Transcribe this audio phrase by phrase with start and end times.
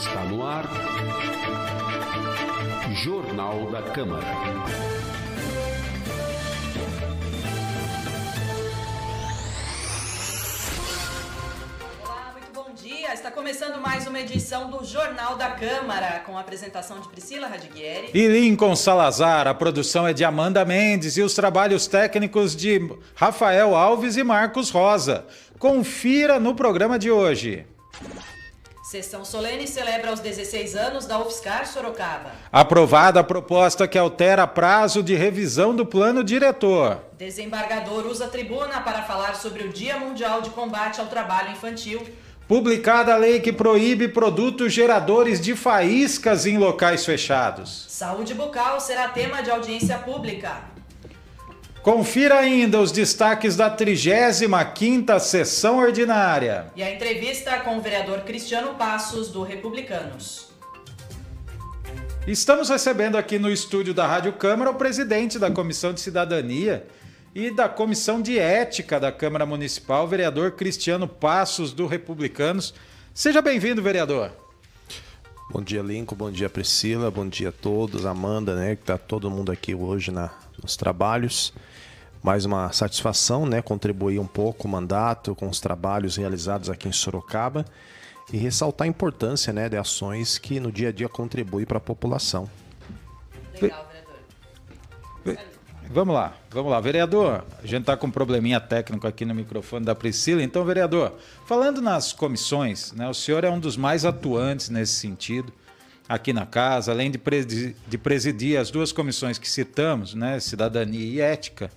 [0.00, 0.64] Está no ar.
[2.94, 4.26] Jornal da Câmara.
[12.02, 13.12] Olá, muito bom dia.
[13.12, 18.10] Está começando mais uma edição do Jornal da Câmara, com a apresentação de Priscila Radiguieri.
[18.14, 23.76] E Lincoln Salazar, a produção é de Amanda Mendes e os trabalhos técnicos de Rafael
[23.76, 25.26] Alves e Marcos Rosa.
[25.58, 27.66] Confira no programa de hoje.
[28.90, 32.32] Sessão solene celebra os 16 anos da UFSCar Sorocaba.
[32.50, 36.98] Aprovada a proposta que altera prazo de revisão do plano diretor.
[37.16, 42.04] Desembargador usa tribuna para falar sobre o Dia Mundial de Combate ao Trabalho Infantil.
[42.48, 47.86] Publicada a lei que proíbe produtos geradores de faíscas em locais fechados.
[47.88, 50.79] Saúde bucal será tema de audiência pública.
[51.82, 56.70] Confira ainda os destaques da 35ª sessão ordinária.
[56.76, 60.50] E a entrevista com o vereador Cristiano Passos, do Republicanos.
[62.26, 66.86] Estamos recebendo aqui no estúdio da Rádio Câmara o presidente da Comissão de Cidadania
[67.34, 72.74] e da Comissão de Ética da Câmara Municipal, o vereador Cristiano Passos, do Republicanos.
[73.14, 74.32] Seja bem-vindo, vereador.
[75.50, 76.14] Bom dia, Lincoln.
[76.14, 77.10] Bom dia, Priscila.
[77.10, 78.04] Bom dia a todos.
[78.04, 78.76] Amanda, né?
[78.76, 80.30] Que tá todo mundo aqui hoje na,
[80.62, 81.54] nos trabalhos.
[82.22, 83.62] Mais uma satisfação, né?
[83.62, 87.64] Contribuir um pouco com o mandato, com os trabalhos realizados aqui em Sorocaba
[88.32, 91.80] e ressaltar a importância, né, de ações que no dia a dia contribuem para a
[91.80, 92.48] população.
[93.60, 93.86] Legal,
[95.24, 95.50] vereador.
[95.92, 96.80] Vamos lá, vamos lá.
[96.80, 100.40] Vereador, a gente está com um probleminha técnico aqui no microfone da Priscila.
[100.42, 101.14] Então, vereador,
[101.46, 105.52] falando nas comissões, né, o senhor é um dos mais atuantes nesse sentido
[106.08, 111.04] aqui na casa, além de presidir, de presidir as duas comissões que citamos, né, Cidadania
[111.04, 111.70] e Ética.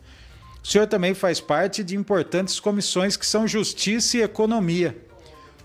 [0.64, 4.98] O senhor também faz parte de importantes comissões que são Justiça e Economia.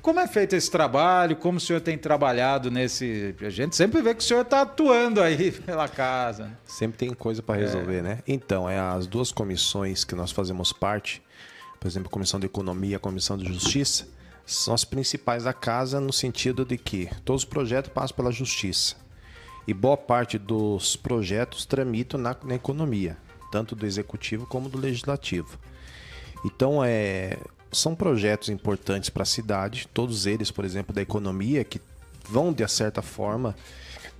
[0.02, 1.36] Como é feito esse trabalho?
[1.36, 3.34] Como o senhor tem trabalhado nesse.
[3.40, 6.44] A gente sempre vê que o senhor está atuando aí pela casa.
[6.46, 6.56] né?
[6.64, 8.20] Sempre tem coisa para resolver, né?
[8.26, 11.22] Então, é as duas comissões que nós fazemos parte,
[11.78, 14.08] por exemplo, a Comissão de Economia e a Comissão de Justiça,
[14.46, 18.96] são as principais da casa no sentido de que todos os projetos passam pela Justiça.
[19.66, 23.18] E boa parte dos projetos tramitam na, na economia,
[23.50, 25.58] tanto do Executivo como do Legislativo.
[26.44, 27.38] Então, é,
[27.72, 31.80] são projetos importantes para a cidade, todos eles, por exemplo, da economia, que
[32.28, 33.56] vão, de certa forma,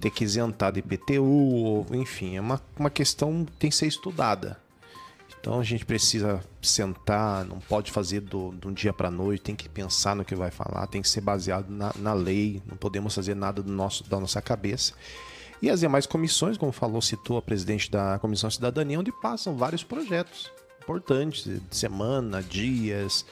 [0.01, 4.59] ter que isentar de IPTU, enfim, é uma, uma questão que tem que ser estudada.
[5.41, 9.55] Então a gente precisa sentar, não pode fazer do, de um dia para noite, tem
[9.55, 13.15] que pensar no que vai falar, tem que ser baseado na, na lei, não podemos
[13.15, 14.95] fazer nada do nosso, da nossa cabeça.
[15.61, 19.83] E as demais comissões, como falou, citou a presidente da Comissão Cidadania, onde passam vários
[19.83, 20.51] projetos
[20.81, 23.27] importantes, de semana, dias,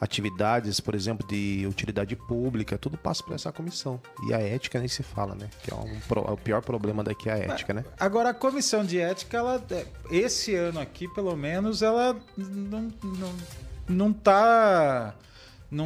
[0.00, 4.00] atividades, por exemplo, de utilidade pública, tudo passa por essa comissão.
[4.26, 5.50] E a ética nem se fala, né?
[5.62, 5.98] Que é, um
[6.28, 7.84] é o pior problema daqui é a ética, né?
[7.98, 13.34] Agora, a comissão de ética, ela, é, esse ano aqui, pelo menos, ela não, não,
[13.88, 15.14] não tá.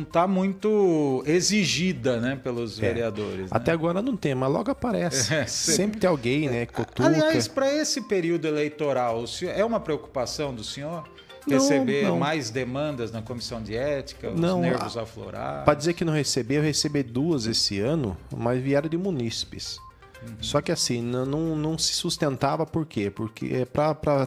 [0.04, 3.42] Tá muito exigida, né, pelos vereadores.
[3.42, 3.48] né?
[3.50, 5.32] Até agora não tem, mas logo aparece.
[5.34, 6.64] É, Sempre tem alguém, né?
[6.66, 7.04] Cutuca.
[7.06, 11.04] Aliás, para esse período eleitoral, é uma preocupação do senhor
[11.46, 12.18] Não, receber não.
[12.18, 15.64] mais demandas na comissão de ética, os Não, nervos a- aflorados?
[15.64, 19.78] Para dizer que não recebi, eu recebi duas esse ano, mas vieram de munícipes.
[20.40, 23.10] Só que assim, não, não, não se sustentava por quê?
[23.10, 24.26] Porque para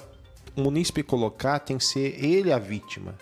[0.55, 3.15] o munícipe colocar tem que ser ele a vítima.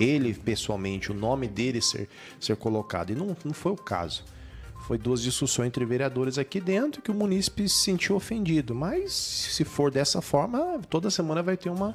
[0.00, 2.08] Ele, pessoalmente, o nome dele ser,
[2.40, 3.10] ser colocado.
[3.10, 4.24] E não, não foi o caso.
[4.86, 8.74] Foi duas discussões entre vereadores aqui dentro que o munícipe se sentiu ofendido.
[8.74, 11.94] Mas se for dessa forma, toda semana vai ter uma,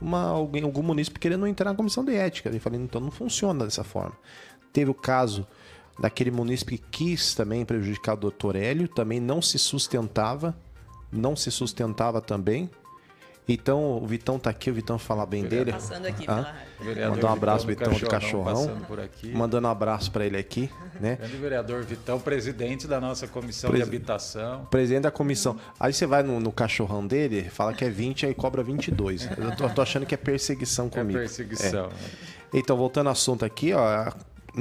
[0.00, 2.50] uma, alguém, algum munícipe querendo entrar na comissão de ética.
[2.50, 4.16] Eu falei, então não funciona dessa forma.
[4.72, 5.46] Teve o caso
[5.98, 10.56] daquele munícipe que quis também prejudicar o doutor Hélio, também não se sustentava,
[11.10, 12.68] não se sustentava também.
[13.46, 15.70] Então, o Vitão tá aqui, o Vitão fala bem dele.
[15.72, 16.26] Passando aqui.
[16.80, 18.54] Vereador Mandar um abraço, Vitão Vitão, do Cachorrão.
[18.54, 19.32] Passando por aqui.
[19.34, 21.16] Mandando um abraço para ele aqui, né?
[21.16, 24.64] Grande vereador Vitão, presidente da nossa comissão Presi- de habitação.
[24.70, 25.56] Presidente da comissão.
[25.78, 29.28] Aí você vai no, no cachorrão dele, fala que é 20, aí cobra 22.
[29.36, 31.18] Eu tô, tô achando que é perseguição É comigo.
[31.18, 31.86] perseguição.
[31.86, 32.58] É.
[32.58, 34.10] Então, voltando ao assunto aqui, ó.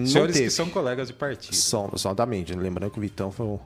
[0.06, 0.48] Senhores teve.
[0.48, 1.56] que são colegas de partido.
[1.56, 2.52] São, exatamente.
[2.54, 3.60] Lembrando que o Vitão foi o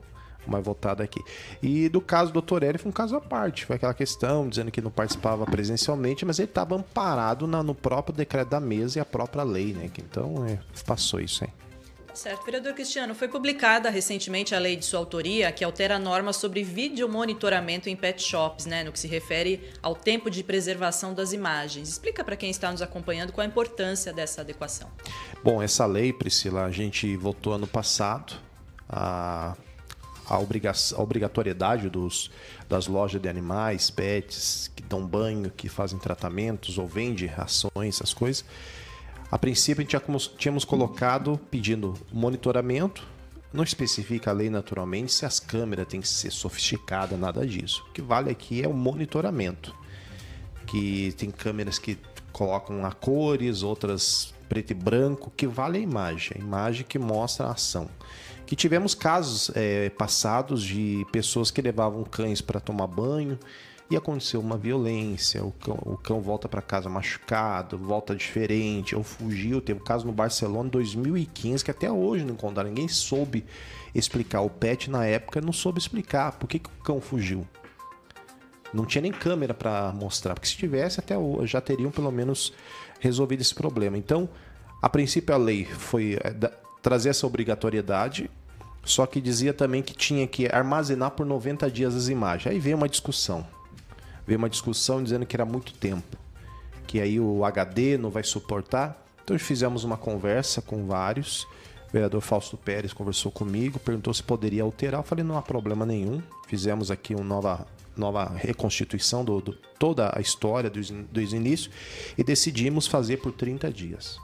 [0.50, 1.22] mais votado aqui.
[1.62, 2.64] E do caso do Dr.
[2.64, 3.66] Hélio foi um caso à parte.
[3.66, 8.16] Foi aquela questão dizendo que não participava presencialmente, mas ele estava amparado na- no próprio
[8.16, 9.90] decreto da mesa e a própria lei, né?
[9.98, 11.54] Então, é, passou isso, hein?
[12.14, 16.34] Certo, vereador Cristiano, foi publicada recentemente a lei de sua autoria que altera a norma
[16.34, 21.32] sobre videomonitoramento em pet shops, né, no que se refere ao tempo de preservação das
[21.32, 21.90] imagens.
[21.90, 24.90] Explica para quem está nos acompanhando qual a importância dessa adequação.
[25.44, 28.34] Bom, essa lei, Priscila, a gente votou ano passado.
[28.90, 29.56] a,
[30.30, 32.30] a, a obrigatoriedade dos,
[32.68, 38.14] das lojas de animais, pets, que dão banho, que fazem tratamentos ou vendem rações, essas
[38.14, 38.46] coisas.
[39.30, 43.06] A princípio, a gente tínhamos colocado pedindo monitoramento.
[43.52, 47.84] Não especifica a lei naturalmente se as câmeras têm que ser sofisticadas, nada disso.
[47.90, 49.76] O que vale aqui é o monitoramento.
[50.66, 51.98] Que tem câmeras que
[52.32, 57.48] colocam a cores, outras preto e branco, que vale a imagem, a imagem que mostra
[57.48, 57.90] a ação.
[58.48, 63.38] Que tivemos casos é, passados de pessoas que levavam cães para tomar banho
[63.92, 69.04] e aconteceu uma violência, o cão, o cão volta para casa machucado, volta diferente, ou
[69.04, 69.60] fugiu.
[69.60, 73.46] Teve um caso no Barcelona em 2015 que até hoje não encontraram, ninguém soube
[73.94, 74.40] explicar.
[74.40, 77.46] O pet na época não soube explicar por que, que o cão fugiu.
[78.74, 82.54] Não tinha nem câmera para mostrar, porque se tivesse até hoje já teriam pelo menos
[83.02, 83.98] resolvido esse problema.
[83.98, 84.30] Então,
[84.82, 86.32] a princípio a lei foi é,
[86.88, 88.30] trazer essa obrigatoriedade,
[88.84, 92.54] só que dizia também que tinha que armazenar por 90 dias as imagens.
[92.54, 93.46] Aí veio uma discussão
[94.28, 96.18] veio uma discussão dizendo que era muito tempo,
[96.86, 99.02] que aí o HD não vai suportar.
[99.24, 101.44] Então fizemos uma conversa com vários.
[101.88, 105.00] O vereador Fausto Pérez conversou comigo, perguntou se poderia alterar.
[105.00, 106.22] Eu falei, não há problema nenhum.
[106.48, 107.66] Fizemos aqui uma nova,
[107.96, 109.42] nova reconstituição do
[109.80, 111.74] toda a história dos, dos inícios
[112.18, 114.20] e decidimos fazer por 30 dias.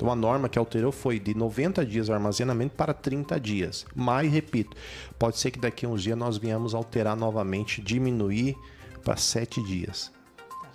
[0.00, 3.84] Então a norma que alterou foi de 90 dias de armazenamento para 30 dias.
[3.94, 4.74] Mas, repito,
[5.18, 8.56] pode ser que daqui a uns dias nós venhamos alterar novamente, diminuir
[9.04, 10.10] para sete dias.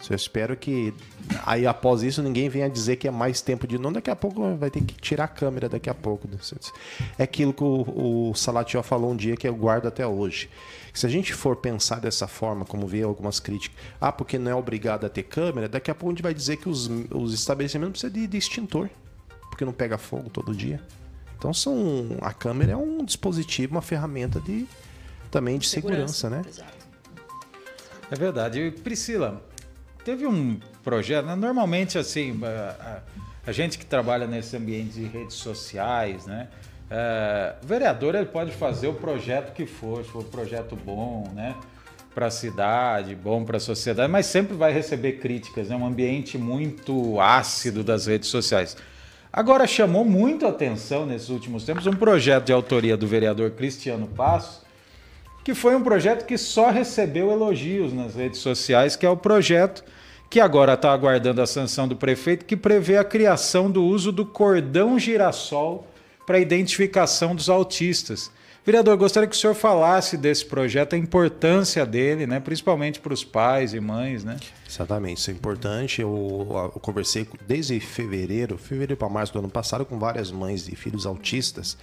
[0.07, 0.93] Eu espero que
[1.43, 3.91] aí após isso ninguém venha dizer que é mais tempo de não.
[3.91, 6.29] Daqui a pouco vai ter que tirar a câmera daqui a pouco.
[7.17, 10.51] É aquilo que o, o Salatiel falou um dia que eu guardo até hoje.
[10.93, 14.55] Se a gente for pensar dessa forma, como vê algumas críticas, ah, porque não é
[14.55, 18.01] obrigado a ter câmera, daqui a pouco a gente vai dizer que os, os estabelecimentos
[18.01, 18.87] precisam de, de extintor,
[19.55, 20.81] porque não pega fogo todo dia.
[21.37, 24.67] Então são a câmera é um dispositivo, uma ferramenta de
[25.31, 26.41] também de segurança, segurança né?
[26.45, 26.85] Exato.
[28.11, 28.73] É verdade.
[28.83, 29.41] Priscila,
[30.03, 31.35] teve um projeto, né?
[31.35, 32.99] normalmente assim, a,
[33.47, 36.49] a, a, gente que trabalha nesse ambiente de redes sociais, né?
[36.89, 41.31] É, o vereador ele pode fazer o projeto que for, se for um projeto bom,
[41.33, 41.55] né?
[42.13, 45.75] Para a cidade, bom para a sociedade, mas sempre vai receber críticas, é né?
[45.77, 48.75] um ambiente muito ácido das redes sociais.
[49.37, 54.61] Agora chamou muito atenção nesses últimos tempos um projeto de autoria do vereador Cristiano Passos,
[55.43, 59.83] que foi um projeto que só recebeu elogios nas redes sociais, que é o projeto
[60.29, 64.25] que agora está aguardando a sanção do prefeito, que prevê a criação do uso do
[64.25, 65.85] cordão girassol
[66.25, 68.31] para identificação dos autistas.
[68.65, 73.23] Vereador, gostaria que o senhor falasse desse projeto, a importância dele, né, principalmente para os
[73.23, 74.37] pais e mães, né?
[74.67, 76.01] Exatamente, isso é importante.
[76.01, 80.75] Eu, eu conversei desde fevereiro, fevereiro para março do ano passado, com várias mães de
[80.75, 81.77] filhos autistas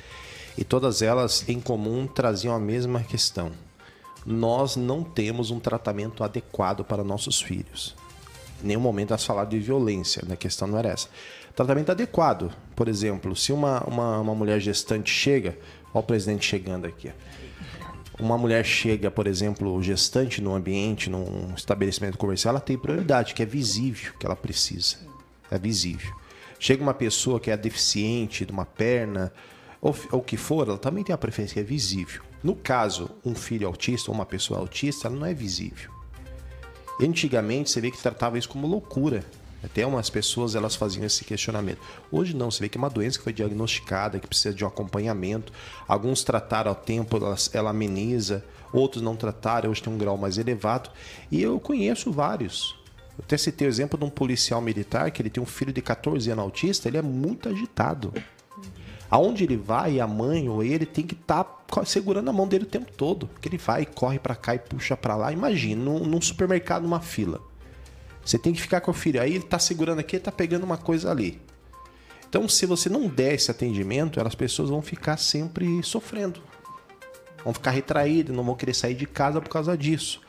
[0.58, 3.52] e todas elas em comum traziam a mesma questão.
[4.26, 7.94] Nós não temos um tratamento adequado para nossos filhos.
[8.60, 10.34] Em nenhum momento elas falaram de violência, né?
[10.34, 11.08] a questão não era essa.
[11.54, 15.56] Tratamento adequado, por exemplo, se uma, uma, uma mulher gestante chega,
[15.92, 17.11] olha o presidente chegando aqui.
[18.20, 23.42] Uma mulher chega, por exemplo, gestante no ambiente, num estabelecimento comercial, ela tem prioridade, que
[23.42, 24.96] é visível, que ela precisa.
[25.50, 26.14] É visível.
[26.58, 29.32] Chega uma pessoa que é deficiente de uma perna,
[29.80, 32.22] ou o que for, ela também tem a preferência que é visível.
[32.42, 35.90] No caso, um filho autista ou uma pessoa autista, ela não é visível.
[37.00, 39.25] Antigamente, você vê que tratava isso como loucura.
[39.62, 41.78] Até umas pessoas elas faziam esse questionamento.
[42.11, 44.69] Hoje não, você vê que é uma doença que foi diagnosticada, que precisa de um
[44.69, 45.52] acompanhamento.
[45.87, 47.16] Alguns trataram ao tempo,
[47.52, 50.90] ela, ameniza, outros não trataram, hoje tem um grau mais elevado.
[51.31, 52.76] E eu conheço vários.
[53.16, 55.81] Eu até citei o exemplo de um policial militar que ele tem um filho de
[55.81, 58.12] 14 anos autista, ele é muito agitado.
[59.12, 62.64] Aonde ele vai, a mãe ou ele tem que estar tá segurando a mão dele
[62.64, 63.28] o tempo todo.
[63.42, 65.31] Que ele vai, corre para cá e puxa para lá.
[65.31, 67.38] Imagina, num, num, supermercado, numa fila.
[68.24, 69.20] Você tem que ficar com o filho.
[69.20, 71.40] Aí ele tá segurando aqui, ele tá pegando uma coisa ali.
[72.28, 76.40] Então, se você não der esse atendimento, as pessoas vão ficar sempre sofrendo.
[77.44, 80.20] Vão ficar retraídas, não vão querer sair de casa por causa disso.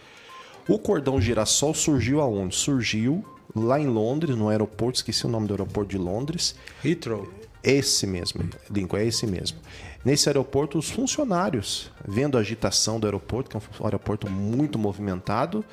[0.67, 2.55] O cordão girassol surgiu aonde?
[2.55, 3.23] Surgiu
[3.55, 6.55] lá em Londres, no aeroporto, esqueci o nome do aeroporto de Londres.
[6.83, 7.31] Heathrow.
[7.63, 9.57] Esse mesmo, Lincoln, é esse mesmo.
[10.03, 15.63] Nesse aeroporto, os funcionários, vendo a agitação do aeroporto, que é um aeroporto muito movimentado,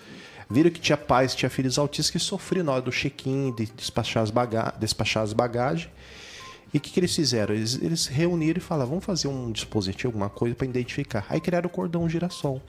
[0.51, 4.23] viram que tinha pais, tinha filhos autistas que sofriam na hora do check-in, de despachar
[4.23, 5.91] as, baga despachar as bagagens.
[6.73, 7.55] E o que, que, eles fizeram?
[7.55, 11.27] Eles, eles reuniram e falaram: vamos fazer um dispositivo, alguma coisa para identificar.
[11.29, 12.61] Aí criaram o cordão girassol.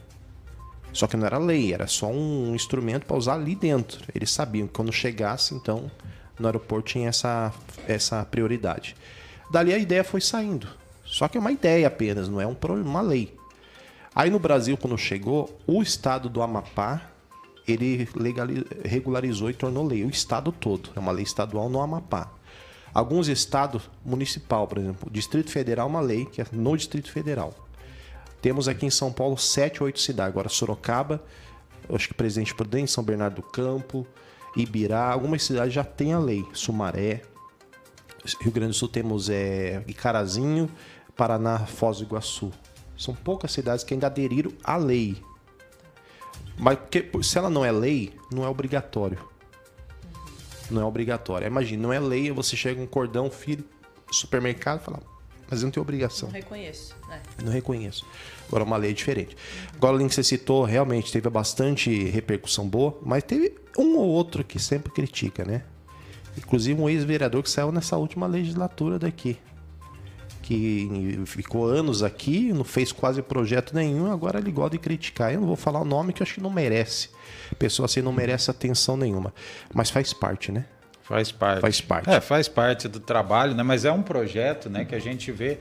[0.94, 4.06] Só que não era lei, era só um instrumento para usar ali dentro.
[4.14, 5.90] Eles sabiam que quando chegasse, então,
[6.38, 7.54] no aeroporto tinha essa,
[7.88, 8.96] essa prioridade.
[9.50, 10.68] Dali a ideia foi saindo.
[11.06, 13.38] Só que é uma ideia apenas, não é um, uma lei.
[14.14, 17.02] Aí no Brasil, quando chegou, o estado do Amapá,
[17.68, 18.08] ele
[18.84, 20.04] regularizou e tornou lei.
[20.04, 20.90] O estado todo.
[20.96, 22.32] É uma lei estadual no Amapá.
[22.94, 27.54] Alguns estados municipal, por exemplo, Distrito Federal é uma lei que é no Distrito Federal.
[28.42, 30.32] Temos aqui em São Paulo sete, oito cidades.
[30.32, 31.24] Agora Sorocaba,
[31.94, 34.06] acho que Presidente Prudente, São Bernardo do Campo,
[34.58, 36.44] Ibirá, algumas cidades já têm a lei.
[36.54, 37.22] Sumaré,
[38.42, 40.70] Rio Grande do Sul temos é, Icarazinho,
[41.16, 42.52] Paraná, Foz do Iguaçu.
[42.98, 45.16] São poucas cidades que ainda aderiram à lei.
[46.62, 49.18] Mas porque, se ela não é lei, não é obrigatório.
[50.70, 51.48] Não é obrigatório.
[51.48, 53.66] Imagina, não é lei, você chega um cordão, filho,
[54.12, 55.00] supermercado e fala,
[55.50, 56.30] mas eu não tenho obrigação.
[56.30, 56.96] Não reconheço.
[57.10, 57.22] Né?
[57.44, 58.06] Não reconheço.
[58.48, 59.36] Agora, uma lei é diferente.
[59.74, 64.08] Agora, o link que você citou, realmente teve bastante repercussão boa, mas teve um ou
[64.08, 65.64] outro que sempre critica, né?
[66.38, 69.36] Inclusive um ex-vereador que saiu nessa última legislatura daqui.
[70.42, 75.34] Que ficou anos aqui, não fez quase projeto nenhum, agora ele gosta de criticar.
[75.34, 77.10] Eu não vou falar o nome que eu acho que não merece.
[77.60, 79.34] Pessoa assim não merece atenção nenhuma.
[79.74, 80.66] Mas faz parte, né?
[81.04, 81.62] Faz parte.
[81.62, 82.10] Faz parte.
[82.10, 83.64] É, faz parte do trabalho, né?
[83.64, 85.60] Mas é um projeto né, que a gente vê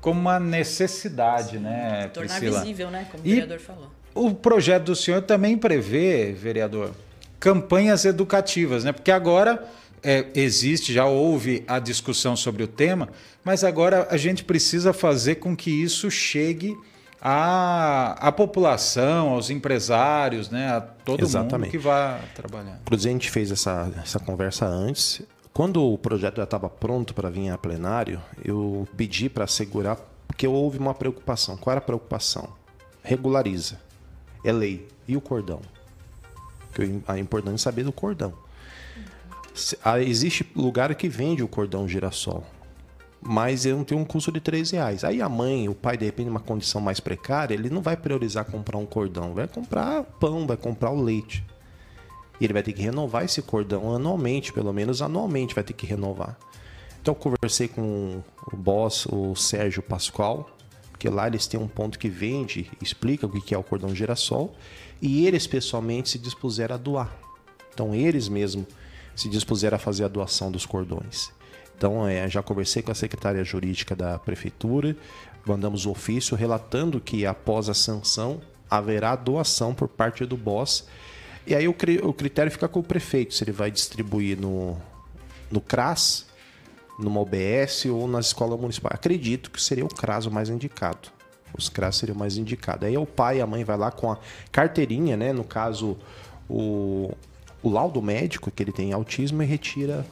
[0.00, 2.60] como uma necessidade, né, Tornar Priscila?
[2.60, 3.06] visível, né?
[3.10, 3.90] Como o vereador falou.
[4.14, 6.92] O projeto do senhor também prevê, vereador,
[7.38, 8.92] campanhas educativas, né?
[8.92, 9.64] Porque agora
[10.02, 13.08] é, existe, já houve a discussão sobre o tema,
[13.44, 16.76] mas agora a gente precisa fazer com que isso chegue
[17.20, 21.66] à, à população, aos empresários, né, a todo Exatamente.
[21.66, 22.78] mundo que vai trabalhar.
[22.82, 25.22] Inclusive, a gente fez essa, essa conversa antes.
[25.52, 30.46] Quando o projeto já estava pronto para vir a plenário, eu pedi para assegurar, porque
[30.46, 31.56] houve uma preocupação.
[31.56, 32.48] Qual era a preocupação?
[33.02, 33.80] Regulariza.
[34.44, 34.86] É lei.
[35.06, 35.60] E o cordão?
[36.72, 38.32] Que é importante saber do cordão.
[39.84, 42.44] Ah, existe lugar que vende o cordão girassol,
[43.20, 45.04] mas ele não tem um custo de 3 reais.
[45.04, 48.44] Aí a mãe, o pai, de repente, numa condição mais precária, ele não vai priorizar
[48.44, 51.44] comprar um cordão, vai comprar pão, vai comprar o leite.
[52.40, 55.86] E ele vai ter que renovar esse cordão anualmente, pelo menos anualmente vai ter que
[55.86, 56.38] renovar.
[57.00, 58.22] Então eu conversei com
[58.52, 60.48] o boss, o Sérgio Pascoal,
[60.90, 64.54] porque lá eles têm um ponto que vende, explica o que é o cordão girassol,
[65.00, 67.12] e eles pessoalmente se dispuseram a doar.
[67.72, 68.66] Então eles mesmos
[69.18, 71.30] se dispuseram a fazer a doação dos cordões.
[71.76, 74.96] Então, é, já conversei com a secretária jurídica da prefeitura,
[75.44, 80.86] mandamos o ofício relatando que após a sanção haverá doação por parte do BOS.
[81.46, 84.76] E aí o, o critério fica com o prefeito, se ele vai distribuir no,
[85.50, 86.26] no CRAS,
[86.98, 88.94] numa OBS ou nas escolas municipais.
[88.94, 91.08] Acredito que seria o CRAS o mais indicado.
[91.56, 92.86] Os CRAS seriam mais indicados.
[92.86, 94.18] Aí o pai e a mãe vai lá com a
[94.52, 95.32] carteirinha, né?
[95.32, 95.96] No caso,
[96.48, 97.12] o,
[97.62, 100.06] o laudo médico que ele tem autismo e retira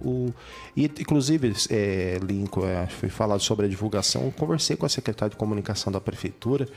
[0.00, 0.32] o.
[0.76, 4.30] E, inclusive, é, Lincoln, é, foi falado sobre a divulgação.
[4.30, 6.68] conversei com a secretária de comunicação da prefeitura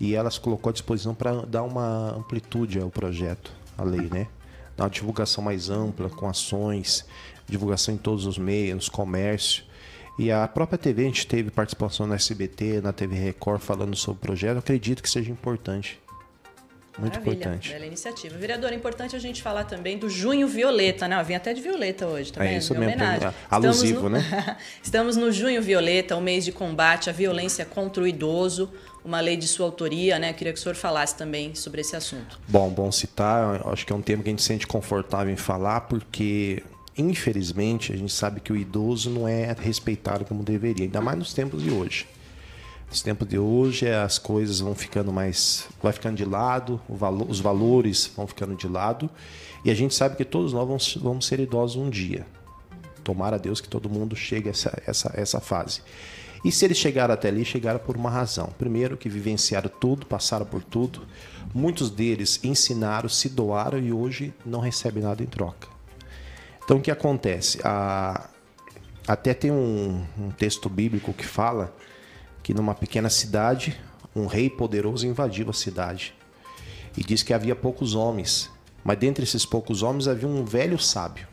[0.00, 4.26] e ela se colocou à disposição para dar uma amplitude ao projeto, à lei, né?
[4.76, 7.04] Dar uma divulgação mais ampla, com ações,
[7.46, 9.64] divulgação em todos os meios, nos comércios.
[10.18, 14.18] E a própria TV, a gente teve participação na SBT, na TV Record, falando sobre
[14.18, 14.52] o projeto.
[14.52, 15.98] Eu acredito que seja importante
[16.98, 17.70] muito Maravilha, importante.
[17.70, 18.36] Bela iniciativa.
[18.36, 21.18] Vereador, é importante a gente falar também do Junho Violeta, né?
[21.18, 23.30] Eu vim até de Violeta hoje, tá é isso mesmo, homenagem.
[23.50, 24.10] alusivo, no...
[24.10, 24.56] né?
[24.82, 28.70] Estamos no Junho Violeta, o mês de combate à violência contra o idoso,
[29.02, 30.30] uma lei de sua autoria, né?
[30.30, 32.38] Eu queria que o senhor falasse também sobre esse assunto.
[32.46, 35.36] Bom, bom citar, acho que é um tema que a gente se sente confortável em
[35.36, 36.62] falar, porque
[36.96, 41.32] infelizmente a gente sabe que o idoso não é respeitado como deveria, ainda mais nos
[41.32, 42.06] tempos de hoje.
[42.92, 45.66] Nos tempos de hoje, as coisas vão ficando mais.
[45.82, 46.78] vai ficando de lado,
[47.26, 49.08] os valores vão ficando de lado.
[49.64, 52.26] E a gente sabe que todos nós vamos, vamos ser idosos um dia.
[53.02, 55.80] Tomara a Deus que todo mundo chegue a essa, essa, essa fase.
[56.44, 58.50] E se eles chegaram até ali, chegaram por uma razão.
[58.58, 61.00] Primeiro, que vivenciaram tudo, passaram por tudo.
[61.54, 65.66] Muitos deles ensinaram, se doaram e hoje não recebem nada em troca.
[66.62, 67.58] Então, o que acontece?
[67.64, 68.28] A...
[69.08, 71.74] Até tem um, um texto bíblico que fala
[72.42, 73.78] que numa pequena cidade,
[74.14, 76.14] um rei poderoso invadiu a cidade.
[76.96, 78.50] E diz que havia poucos homens,
[78.84, 81.26] mas dentre esses poucos homens havia um velho sábio,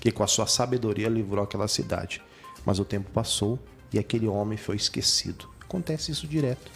[0.00, 2.22] que com a sua sabedoria livrou aquela cidade.
[2.64, 3.58] Mas o tempo passou
[3.92, 5.48] e aquele homem foi esquecido.
[5.60, 6.70] Acontece isso direto.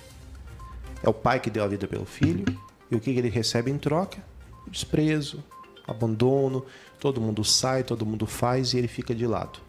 [1.02, 2.44] É o pai que deu a vida pelo filho,
[2.90, 4.22] e o que ele recebe em troca?
[4.66, 5.42] Desprezo,
[5.86, 6.64] abandono,
[6.98, 9.60] todo mundo sai, todo mundo faz e ele fica de lado.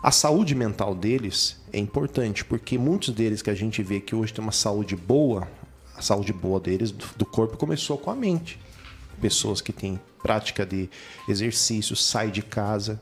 [0.00, 4.32] A saúde mental deles é importante, porque muitos deles que a gente vê que hoje
[4.32, 5.48] tem uma saúde boa,
[5.96, 8.60] a saúde boa deles, do corpo, começou com a mente.
[9.20, 10.88] Pessoas que têm prática de
[11.28, 13.00] exercício, sai de casa.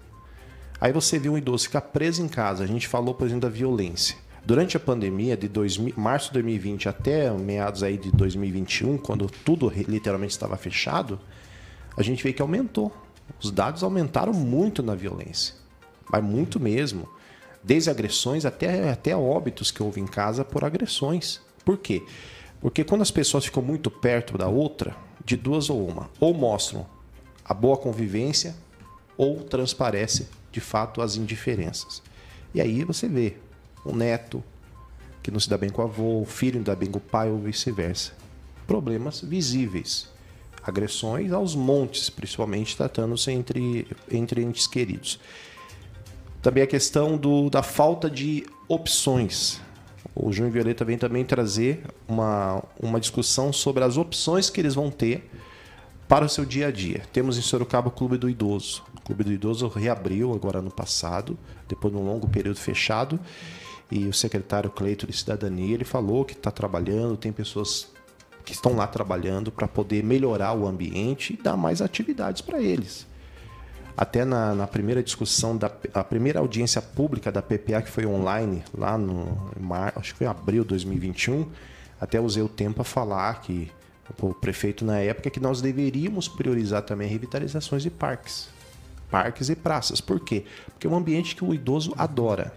[0.81, 2.65] Aí você vê um idoso ficar preso em casa.
[2.65, 4.17] A gente falou, por exemplo, da violência.
[4.47, 9.69] Durante a pandemia de 2000, março de 2020 até meados aí de 2021, quando tudo
[9.69, 11.19] literalmente estava fechado,
[11.97, 12.91] a gente vê que aumentou.
[13.43, 15.55] Os dados aumentaram muito na violência,
[16.11, 17.09] mas muito mesmo.
[17.63, 21.41] Desde agressões até, até óbitos que houve em casa por agressões.
[21.65, 22.03] Por quê?
[22.61, 26.87] Porque quando as pessoas ficam muito perto da outra, de duas ou uma, ou mostram
[27.45, 28.55] a boa convivência
[29.17, 32.03] ou transparece de fato as indiferenças.
[32.55, 33.37] E aí você vê
[33.85, 34.43] o neto
[35.23, 37.01] que não se dá bem com o avô, o filho não dá bem com o
[37.01, 38.13] pai ou vice-versa.
[38.67, 40.09] Problemas visíveis.
[40.63, 45.19] Agressões aos montes, principalmente tratando-se entre, entre entes queridos.
[46.47, 49.61] Também a questão do, da falta de opções.
[50.15, 54.89] O João Violeta vem também trazer uma, uma discussão sobre as opções que eles vão
[54.89, 55.29] ter
[56.07, 57.03] para o seu dia a dia.
[57.13, 58.85] Temos em Sorocaba o Clube do Idoso.
[58.97, 63.19] O Clube do Idoso reabriu agora no passado, depois de um longo período fechado.
[63.91, 67.89] E o secretário Cleito de Cidadania ele falou que está trabalhando, tem pessoas
[68.45, 73.05] que estão lá trabalhando para poder melhorar o ambiente e dar mais atividades para eles.
[73.97, 78.63] Até na, na, primeira discussão, da, a primeira audiência pública da PPA, que foi online,
[78.77, 81.49] lá no mar, acho que foi em abril de 2021,
[81.99, 83.71] até usei o tempo a falar que
[84.21, 88.49] o prefeito na época que nós deveríamos priorizar também revitalizações de parques.
[89.11, 90.01] Parques e praças.
[90.01, 90.45] Por quê?
[90.67, 92.53] Porque é um ambiente que o idoso adora.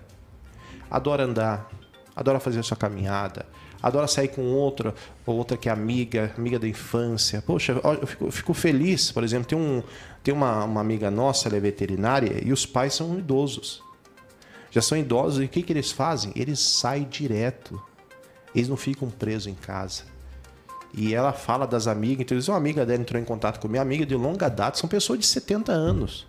[0.91, 1.69] Adora andar,
[2.15, 3.45] adora fazer a sua caminhada,
[3.82, 4.94] adora sair com outra,
[5.26, 7.42] ou outra que é amiga, amiga da infância.
[7.42, 9.84] Poxa, eu fico, eu fico feliz, por exemplo, tem, um,
[10.24, 13.82] tem uma, uma amiga nossa, ela é veterinária, e os pais são idosos.
[14.72, 16.32] Já são idosos, e o que, que eles fazem?
[16.36, 17.82] Eles saem direto.
[18.54, 20.04] Eles não ficam presos em casa.
[20.94, 24.06] E ela fala das amigas, então uma amiga dela entrou em contato com minha amiga
[24.06, 26.28] de longa data, são pessoas de 70 anos.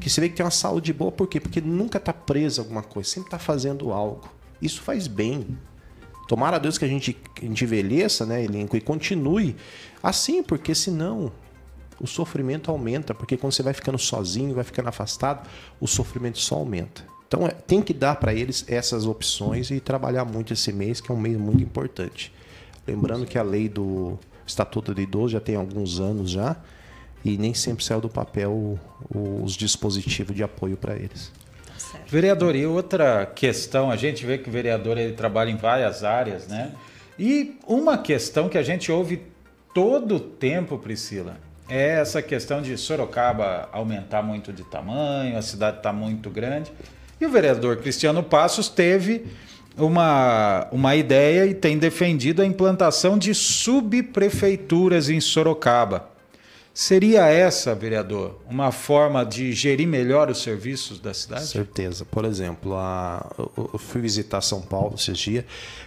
[0.00, 1.40] Que você vê que tem uma saúde boa, por quê?
[1.40, 4.28] Porque nunca está presa alguma coisa, sempre está fazendo algo.
[4.60, 5.56] Isso faz bem.
[6.26, 9.56] Tomara a Deus que a gente, envelheça, né, elenco, e continue
[10.02, 11.32] assim, porque senão
[12.00, 13.14] o sofrimento aumenta.
[13.14, 15.48] Porque quando você vai ficando sozinho, vai ficando afastado,
[15.80, 17.04] o sofrimento só aumenta.
[17.28, 21.10] Então é, tem que dar para eles essas opções e trabalhar muito esse mês, que
[21.10, 22.32] é um mês muito importante.
[22.86, 26.56] Lembrando que a lei do Estatuto do Idoso já tem alguns anos já
[27.24, 28.78] e nem sempre saiu do papel
[29.12, 31.32] os dispositivos de apoio para eles.
[31.78, 32.10] Certo.
[32.10, 36.46] Vereador, e outra questão, a gente vê que o vereador ele trabalha em várias áreas,
[36.48, 36.72] né?
[37.18, 39.22] E uma questão que a gente ouve
[39.74, 41.36] todo o tempo, Priscila,
[41.68, 46.72] é essa questão de Sorocaba aumentar muito de tamanho, a cidade está muito grande.
[47.20, 49.26] E o vereador Cristiano Passos teve
[49.76, 56.15] uma, uma ideia e tem defendido a implantação de subprefeituras em Sorocaba.
[56.78, 61.46] Seria essa, vereador, uma forma de gerir melhor os serviços da cidade?
[61.46, 62.04] Certeza.
[62.04, 65.46] Por exemplo, a, eu fui visitar São Paulo esses dias,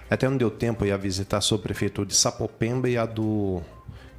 [0.09, 3.61] até não deu tempo, eu ia visitar a subprefeitura de Sapopemba e a do,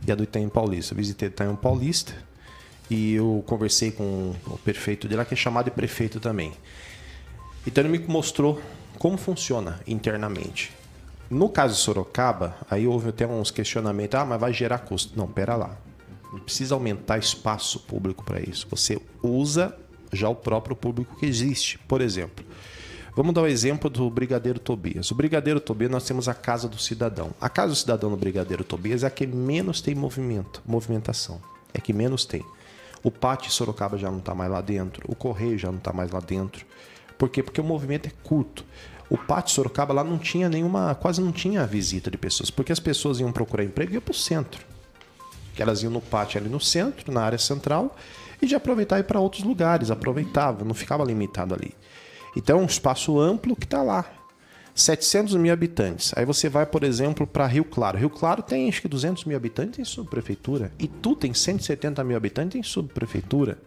[0.06, 0.94] e a do Itaim Paulista.
[0.94, 2.14] Eu visitei Itaim Paulista
[2.88, 6.52] e eu conversei com o prefeito de lá, que é chamado de prefeito também.
[7.66, 8.62] Então ele me mostrou
[8.96, 10.70] como funciona internamente.
[11.28, 15.18] No caso de Sorocaba, aí houve até uns questionamentos, ah, mas vai gerar custo.
[15.18, 15.76] Não, pera lá.
[16.32, 18.66] Não precisa aumentar espaço público para isso.
[18.70, 19.76] Você usa
[20.12, 21.78] já o próprio público que existe.
[21.78, 22.44] Por exemplo,
[23.16, 25.10] vamos dar o um exemplo do Brigadeiro Tobias.
[25.10, 27.30] O Brigadeiro Tobias, nós temos a Casa do Cidadão.
[27.40, 31.40] A Casa do Cidadão no Brigadeiro Tobias é a que menos tem movimento, movimentação.
[31.74, 32.44] É que menos tem.
[33.02, 35.02] O Pátio Sorocaba já não está mais lá dentro.
[35.08, 36.66] O Correio já não está mais lá dentro.
[37.20, 37.42] Por quê?
[37.42, 38.64] Porque o movimento é curto.
[39.10, 42.78] O pátio Sorocaba lá não tinha nenhuma, quase não tinha visita de pessoas, porque as
[42.78, 44.64] pessoas iam procurar emprego e iam para o centro.
[45.58, 47.96] Elas iam no pátio ali no centro, na área central,
[48.40, 51.74] e de aproveitar e ir para outros lugares, aproveitava, não ficava limitado ali.
[52.36, 54.04] Então é um espaço amplo que está lá.
[54.74, 56.12] 700 mil habitantes.
[56.16, 57.98] Aí você vai, por exemplo, para Rio Claro.
[57.98, 60.72] Rio Claro tem acho que 200 mil habitantes em subprefeitura.
[60.78, 63.58] E tu tem 170 mil habitantes em subprefeitura.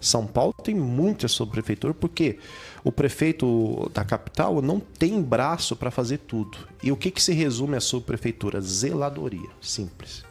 [0.00, 2.38] São Paulo tem muita subprefeitura porque
[2.82, 6.58] o prefeito da capital não tem braço para fazer tudo.
[6.82, 8.60] E o que, que se resume a subprefeitura?
[8.60, 9.48] Zeladoria.
[9.60, 10.24] Simples.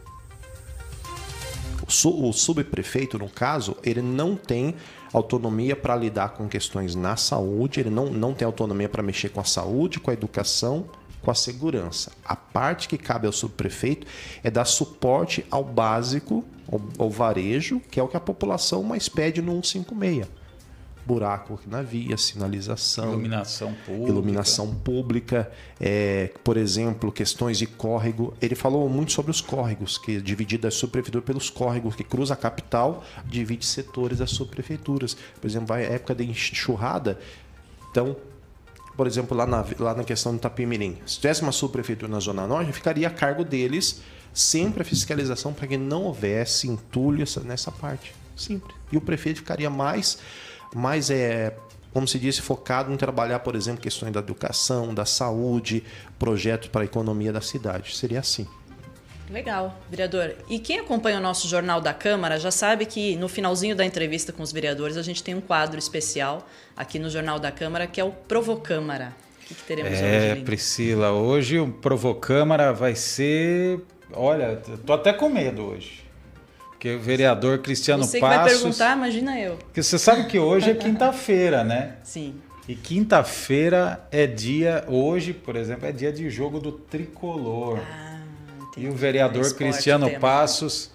[1.86, 4.74] O subprefeito, no caso, ele não tem
[5.12, 9.40] autonomia para lidar com questões na saúde, ele não, não tem autonomia para mexer com
[9.40, 10.86] a saúde, com a educação,
[11.22, 12.12] com a segurança.
[12.24, 14.06] A parte que cabe ao subprefeito
[14.42, 19.08] é dar suporte ao básico, ao, ao varejo, que é o que a população mais
[19.08, 20.43] pede no 156
[21.06, 28.34] buraco na via, sinalização, iluminação pública, iluminação pública é, por exemplo, questões de córrego.
[28.40, 32.34] Ele falou muito sobre os córregos, que é dividida a subprefeitura pelos córregos que cruza
[32.34, 35.16] a capital, divide setores das subprefeituras.
[35.40, 37.18] Por exemplo, vai a época de enxurrada,
[37.90, 38.16] então
[38.96, 40.98] por exemplo, lá na, lá na questão do Tapimirim.
[41.04, 44.00] Se tivesse uma subprefeitura na Zona Norte, ficaria a cargo deles
[44.32, 48.14] sempre a fiscalização para que não houvesse entulho nessa parte.
[48.36, 48.74] Simples.
[48.90, 50.18] E o prefeito ficaria mais,
[50.74, 51.54] mais é,
[51.94, 55.84] como se disse, focado em trabalhar, por exemplo, questões da educação, da saúde,
[56.18, 57.96] projetos para a economia da cidade.
[57.96, 58.46] Seria assim.
[59.30, 60.34] Legal, vereador.
[60.48, 64.32] E quem acompanha o nosso Jornal da Câmara já sabe que no finalzinho da entrevista
[64.32, 68.00] com os vereadores a gente tem um quadro especial aqui no Jornal da Câmara que
[68.00, 69.14] é o Provocâmara.
[69.42, 70.42] O que, que teremos é, hoje?
[70.42, 73.80] Priscila, hoje o Provocâmara vai ser.
[74.12, 76.03] Olha, tô até com medo hoje.
[76.84, 78.36] Porque o vereador Cristiano Você Passos.
[78.36, 79.56] Você vai perguntar, imagina eu.
[79.56, 81.94] Porque você sabe que hoje é quinta-feira, né?
[82.02, 82.34] Sim.
[82.68, 87.78] E quinta-feira é dia, hoje, por exemplo, é dia de jogo do tricolor.
[87.78, 88.18] Ah,
[88.76, 90.20] e o vereador Esporte, Cristiano tema.
[90.20, 90.90] Passos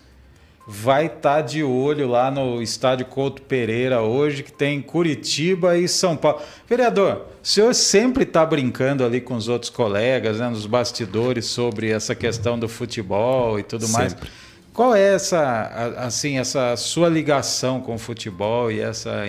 [0.67, 5.87] vai estar tá de olho lá no estádio Couto Pereira hoje, que tem Curitiba e
[5.87, 6.39] São Paulo.
[6.67, 11.89] Vereador, o senhor sempre está brincando ali com os outros colegas, né, nos bastidores, sobre
[11.89, 14.15] essa questão do futebol e tudo mais.
[14.79, 19.25] Qual é essa, assim, essa sua ligação com o futebol e essa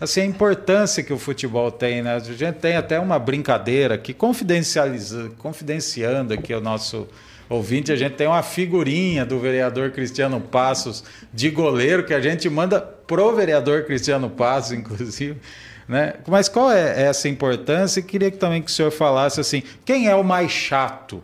[0.00, 2.00] assim, a importância que o futebol tem?
[2.00, 2.14] Né?
[2.14, 7.08] A gente tem até uma brincadeira aqui, confidencializa, confidenciando aqui o nosso
[7.48, 11.02] ouvinte, a gente tem uma figurinha do vereador Cristiano Passos
[11.34, 15.40] de goleiro que a gente manda pro vereador Cristiano Passos, inclusive.
[15.88, 16.14] Né?
[16.28, 17.98] Mas qual é essa importância?
[17.98, 21.20] E queria também que o senhor falasse assim, quem é o mais chato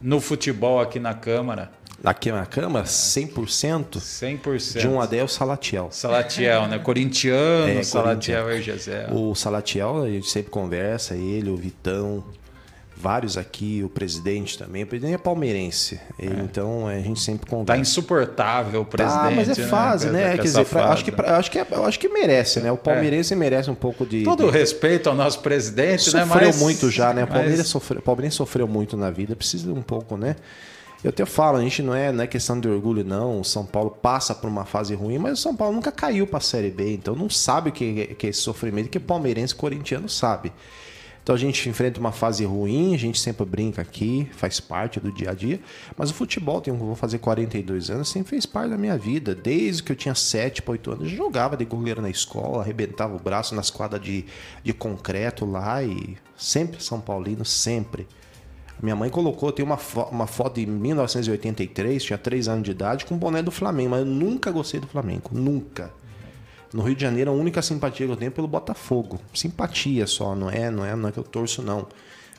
[0.00, 1.76] no futebol aqui na Câmara?
[2.04, 3.98] Aqui na Câmara, 100%?
[3.98, 4.78] 100%.
[4.80, 5.88] De um a 10, Salatiel.
[5.90, 6.78] Salatiel, né?
[6.78, 8.62] Corintiano, É, Salatiel e.
[9.12, 12.22] O Salatiel, a gente sempre conversa, ele, o Vitão,
[12.96, 14.84] vários aqui, o presidente também.
[14.84, 16.00] O presidente é palmeirense.
[16.20, 17.80] Ele, Então a gente sempre Tá conversa.
[17.82, 19.18] insuportável o presidente.
[19.20, 20.30] Ah, mas é fase, Com- né?
[20.30, 21.16] com Quer dizer, pra- fase, acho, que, né?
[21.16, 22.70] pra- acho, que, é- eu acho que merece, né?
[22.70, 24.22] O palmeirense merece um pouco de.
[24.22, 24.56] Todo de...
[24.56, 26.24] respeito ao nosso presidente, né?
[26.24, 27.24] Sofreu Mas- muito já, né?
[27.24, 30.36] O mas- Palmeiras, sofreu, o Palmeiras sofreu muito na vida, precisa um pouco, né?
[31.02, 33.40] Eu até falo, a gente não é, não é questão de orgulho, não.
[33.40, 36.38] O São Paulo passa por uma fase ruim, mas o São Paulo nunca caiu para
[36.38, 39.56] a Série B, então não sabe o que, que é esse sofrimento que palmeirense e
[39.56, 40.52] corintiano sabe.
[41.22, 45.12] Então a gente enfrenta uma fase ruim, a gente sempre brinca aqui, faz parte do
[45.12, 45.60] dia a dia,
[45.94, 49.34] mas o futebol, tem, vou fazer 42 anos, sempre fez parte da minha vida.
[49.34, 53.14] Desde que eu tinha 7 para 8 anos, eu jogava de goleiro na escola, arrebentava
[53.14, 54.24] o braço nas quadras de,
[54.64, 58.08] de concreto lá e sempre São Paulino, sempre.
[58.82, 63.04] Minha mãe colocou, tem uma, fo uma foto de 1983, tinha 3 anos de idade,
[63.04, 65.90] com o boné do Flamengo, mas eu nunca gostei do Flamengo, nunca.
[66.72, 69.18] No Rio de Janeiro, a única simpatia que eu tenho é pelo Botafogo.
[69.34, 71.86] Simpatia só, não é, não é, não é que eu torço, não.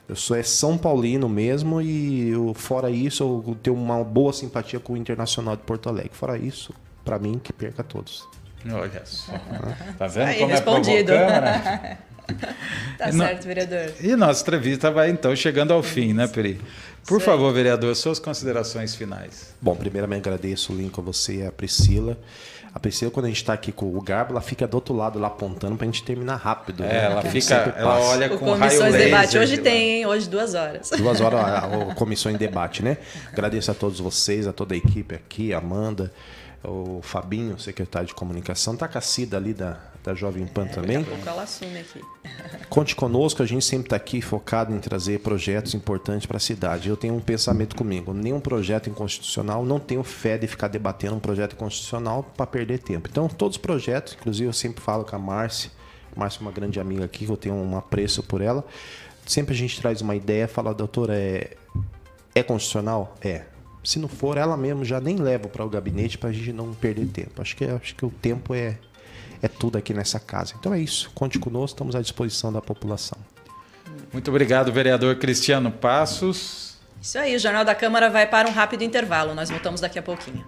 [0.07, 4.79] Eu sou é São Paulino mesmo e eu, fora isso, eu tenho uma boa simpatia
[4.79, 6.11] com o Internacional de Porto Alegre.
[6.13, 6.73] Fora isso,
[7.03, 8.27] pra mim, que perca todos.
[8.71, 9.33] Olha só.
[9.97, 11.11] Tá vendo Aí, como respondido.
[11.11, 11.43] é provocando?
[11.43, 11.97] né?
[12.97, 13.93] Tá certo, vereador.
[14.01, 16.59] E nossa entrevista vai então chegando ao fim, né, Peri?
[17.07, 17.25] Por aí.
[17.25, 19.53] favor, vereador, suas considerações finais.
[19.61, 22.17] Bom, primeiramente agradeço o link a você e a Priscila.
[22.73, 25.17] A Priscila, quando a gente tá aqui com o Garbo, ela fica do outro lado
[25.17, 26.83] lá apontando pra gente terminar rápido.
[26.83, 26.89] né?
[26.91, 29.55] É, ela Que a gente fica, sempre ela olha O com raio laser Debate hoje
[29.55, 30.05] de tem, hein?
[30.05, 30.91] Hoje duas horas.
[30.95, 32.97] Duas horas a, a, a comissão em debate, né?
[33.31, 36.11] Agradeço a todos vocês, a toda a equipe aqui, a Amanda,
[36.63, 40.99] o Fabinho, secretário de comunicação, tá com a Cida ali da, da Jovem Pan também.
[40.99, 42.01] Daqui a pouco ela assume aqui.
[42.69, 46.89] Conte conosco, a gente sempre está aqui focado em trazer projetos importantes para a cidade.
[46.89, 51.19] Eu tenho um pensamento comigo: nenhum projeto inconstitucional, não tenho fé de ficar debatendo um
[51.19, 53.07] projeto inconstitucional para perder tempo.
[53.09, 55.71] Então, todos os projetos, inclusive eu sempre falo com a Márcia,
[56.15, 58.65] Márcia é uma grande amiga aqui, eu tenho um apreço por ela.
[59.25, 61.55] Sempre a gente traz uma ideia, fala, doutora, é,
[62.33, 63.15] é constitucional?
[63.21, 63.45] É.
[63.83, 66.73] Se não for, ela mesmo já nem leva para o gabinete para a gente não
[66.73, 67.41] perder tempo.
[67.41, 68.77] Acho que, acho que o tempo é,
[69.41, 70.53] é tudo aqui nessa casa.
[70.59, 71.09] Então é isso.
[71.15, 73.17] Conte conosco, estamos à disposição da população.
[74.11, 76.77] Muito obrigado, vereador Cristiano Passos.
[77.01, 79.33] Isso aí, o Jornal da Câmara vai para um rápido intervalo.
[79.33, 80.45] Nós voltamos daqui a pouquinho.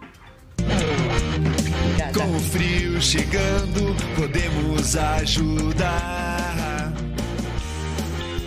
[1.97, 2.11] Já.
[2.11, 6.41] Com o frio chegando, podemos ajudar.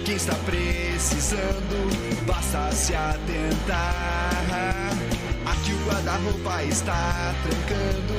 [0.04, 4.73] Quem está precisando, basta se atentar.
[5.54, 8.14] Aqui o guarda-roupa está trancando,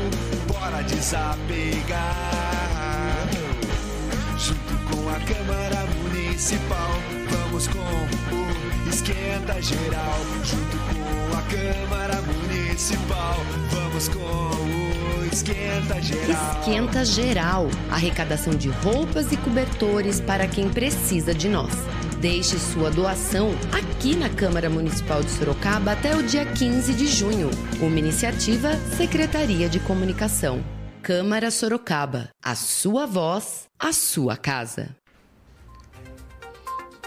[0.47, 2.05] bora desapegar.
[4.37, 6.91] Junto com a Câmara Municipal,
[7.29, 10.19] vamos com o Esquenta Geral.
[10.43, 13.37] Junto com a Câmara Municipal,
[13.71, 16.59] vamos com o Esquenta Geral.
[16.59, 17.67] Esquenta Geral.
[17.91, 21.73] Arrecadação de roupas e cobertores para quem precisa de nós.
[22.27, 27.51] Deixe sua doação aqui na Câmara Municipal de Sorocaba até o dia 15 de junho.
[27.79, 30.65] Uma iniciativa Secretaria de Comunicação.
[31.03, 32.29] Câmara Sorocaba.
[32.43, 34.95] A sua voz, a sua casa.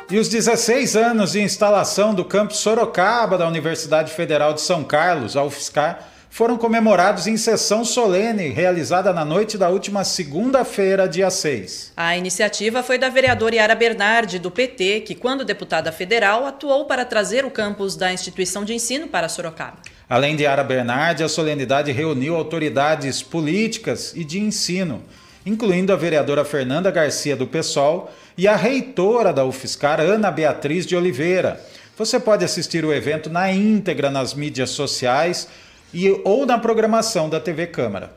[0.08, 5.36] E os 16 anos de instalação do campus Sorocaba da Universidade Federal de São Carlos,
[5.36, 5.98] a UFSCar,
[6.30, 11.92] foram comemorados em sessão solene realizada na noite da última segunda-feira, dia 6.
[11.96, 17.04] A iniciativa foi da vereadora Yara Bernardi, do PT, que, quando deputada federal, atuou para
[17.04, 19.78] trazer o campus da instituição de ensino para Sorocaba.
[20.08, 25.02] Além de Yara Bernardi, a solenidade reuniu autoridades políticas e de ensino,
[25.44, 30.94] incluindo a vereadora Fernanda Garcia do PSOL e a reitora da UFSCar, Ana Beatriz de
[30.94, 31.60] Oliveira.
[31.96, 35.48] Você pode assistir o evento na íntegra nas mídias sociais
[35.92, 38.12] e, ou na programação da TV Câmara.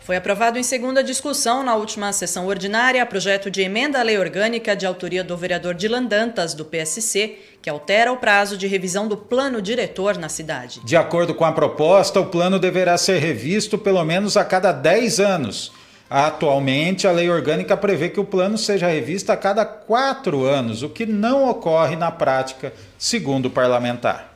[0.00, 4.74] Foi aprovado em segunda discussão na última sessão ordinária projeto de emenda à lei orgânica
[4.74, 9.16] de autoria do vereador Dilan Dantas, do PSC, que altera o prazo de revisão do
[9.16, 10.80] plano diretor na cidade.
[10.84, 15.20] De acordo com a proposta, o plano deverá ser revisto pelo menos a cada 10
[15.20, 15.72] anos
[16.14, 20.90] Atualmente, a lei orgânica prevê que o plano seja revisto a cada quatro anos, o
[20.90, 24.30] que não ocorre na prática, segundo o parlamentar.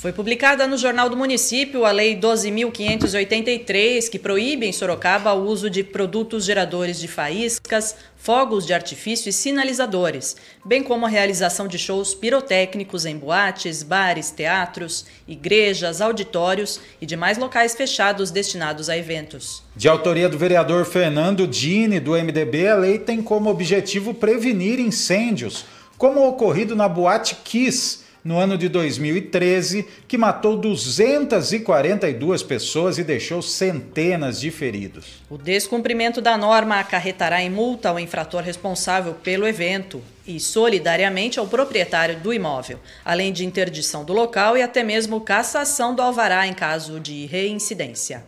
[0.00, 5.68] Foi publicada no Jornal do Município a Lei 12.583, que proíbe em Sorocaba o uso
[5.68, 11.78] de produtos geradores de faíscas, fogos de artifício e sinalizadores, bem como a realização de
[11.78, 19.62] shows pirotécnicos em boates, bares, teatros, igrejas, auditórios e demais locais fechados destinados a eventos.
[19.76, 25.66] De autoria do vereador Fernando Dini, do MDB, a lei tem como objetivo prevenir incêndios,
[25.98, 33.40] como ocorrido na boate Kiss no ano de 2013, que matou 242 pessoas e deixou
[33.40, 35.22] centenas de feridos.
[35.28, 41.46] O descumprimento da norma acarretará em multa ao infrator responsável pelo evento e, solidariamente, ao
[41.46, 46.52] proprietário do imóvel, além de interdição do local e até mesmo cassação do alvará em
[46.52, 48.22] caso de reincidência.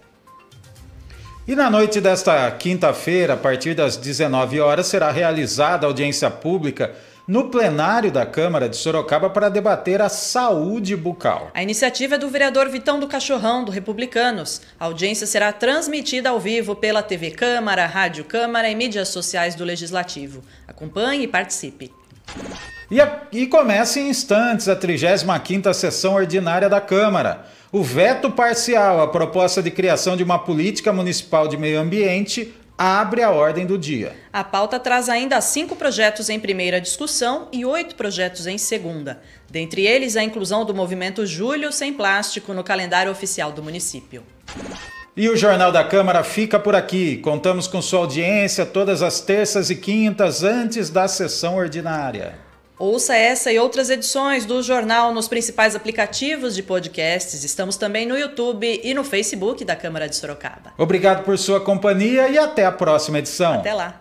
[1.46, 6.94] E na noite desta quinta-feira, a partir das 19 horas, será realizada audiência pública
[7.32, 11.50] no plenário da Câmara de Sorocaba para debater a saúde bucal.
[11.54, 14.60] A iniciativa é do vereador Vitão do Cachorrão, do Republicanos.
[14.78, 19.64] A audiência será transmitida ao vivo pela TV Câmara, Rádio Câmara e mídias sociais do
[19.64, 20.42] Legislativo.
[20.68, 21.90] Acompanhe e participe.
[22.90, 27.46] E, a, e começa em instantes a 35ª sessão ordinária da Câmara.
[27.72, 33.22] O veto parcial à proposta de criação de uma política municipal de meio ambiente abre
[33.22, 34.12] a ordem do dia.
[34.32, 39.22] A pauta traz ainda cinco projetos em primeira discussão e oito projetos em segunda.
[39.48, 44.24] Dentre eles, a inclusão do movimento Julho Sem Plástico no calendário oficial do município.
[45.16, 47.18] E o Jornal da Câmara fica por aqui.
[47.18, 52.34] Contamos com sua audiência todas as terças e quintas antes da sessão ordinária.
[52.82, 57.44] Ouça essa e outras edições do jornal nos principais aplicativos de podcasts.
[57.44, 60.72] Estamos também no YouTube e no Facebook da Câmara de Sorocaba.
[60.76, 63.54] Obrigado por sua companhia e até a próxima edição.
[63.54, 64.00] Até lá.